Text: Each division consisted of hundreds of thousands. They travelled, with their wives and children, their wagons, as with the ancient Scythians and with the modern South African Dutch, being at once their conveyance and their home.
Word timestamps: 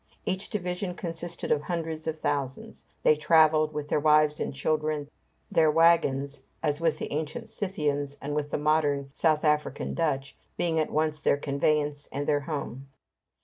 Each 0.25 0.49
division 0.49 0.95
consisted 0.95 1.51
of 1.51 1.61
hundreds 1.61 2.07
of 2.07 2.17
thousands. 2.17 2.87
They 3.03 3.15
travelled, 3.15 3.71
with 3.71 3.87
their 3.89 3.99
wives 3.99 4.39
and 4.39 4.51
children, 4.51 5.07
their 5.51 5.69
wagons, 5.69 6.41
as 6.63 6.81
with 6.81 6.97
the 6.97 7.11
ancient 7.13 7.49
Scythians 7.49 8.17
and 8.19 8.33
with 8.33 8.49
the 8.49 8.57
modern 8.57 9.11
South 9.11 9.45
African 9.45 9.93
Dutch, 9.93 10.35
being 10.57 10.79
at 10.79 10.89
once 10.89 11.21
their 11.21 11.37
conveyance 11.37 12.09
and 12.11 12.27
their 12.27 12.39
home. 12.39 12.87